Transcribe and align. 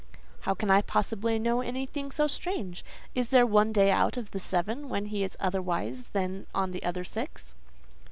"How 0.49 0.55
can 0.55 0.71
I 0.71 0.81
possibly 0.81 1.37
know 1.37 1.61
anything 1.61 2.09
so 2.11 2.25
strange? 2.25 2.83
Is 3.13 3.29
there 3.29 3.45
one 3.45 3.71
day 3.71 3.91
out 3.91 4.17
of 4.17 4.31
the 4.31 4.39
seven 4.39 4.89
when 4.89 5.05
he 5.05 5.23
is 5.23 5.37
otherwise 5.39 6.05
than 6.05 6.47
on 6.55 6.71
the 6.71 6.81
other 6.81 7.03
six?" 7.03 7.53